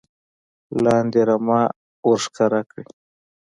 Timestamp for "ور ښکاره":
2.05-2.61